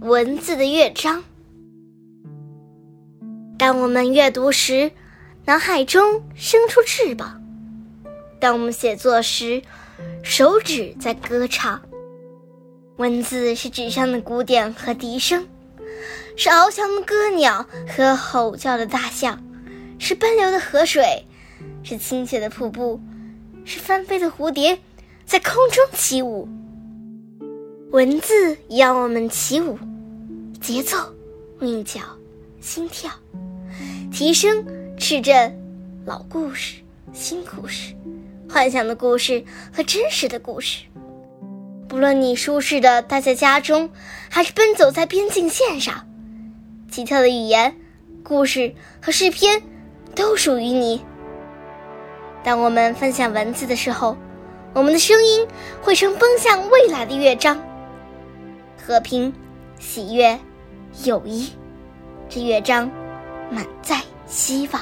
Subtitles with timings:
[0.00, 1.24] 文字的乐章。
[3.58, 4.92] 当我们阅读时，
[5.44, 7.40] 脑海中生出翅膀；
[8.38, 9.60] 当我们写作时，
[10.22, 11.82] 手指在歌唱。
[12.96, 15.48] 文字是纸上的鼓点和笛声，
[16.36, 19.42] 是翱翔的歌鸟和吼叫的大象，
[19.98, 21.26] 是奔流的河水，
[21.82, 23.00] 是倾斜的瀑布，
[23.64, 24.78] 是翻飞的蝴蝶，
[25.26, 26.48] 在空中起舞。
[27.90, 29.78] 文字让我们起舞，
[30.60, 30.98] 节奏、
[31.62, 32.00] 韵脚、
[32.60, 33.10] 心跳，
[34.12, 34.62] 提升、
[34.98, 35.58] 赤振，
[36.04, 36.82] 老故事、
[37.14, 37.94] 新故事，
[38.46, 40.84] 幻想的故事和真实的故事。
[41.88, 43.88] 不论你舒适的待在家中，
[44.28, 46.06] 还是奔走在边境线上，
[46.90, 47.74] 奇特的语言、
[48.22, 49.62] 故事和诗篇
[50.14, 51.00] 都属于你。
[52.44, 54.14] 当我们分享文字的时候，
[54.74, 55.48] 我们的声音
[55.80, 57.58] 会成奔向未来的乐章。
[58.88, 59.30] 和平、
[59.78, 60.40] 喜悦、
[61.04, 61.52] 友谊，
[62.26, 62.90] 这乐章
[63.50, 64.80] 满载希望。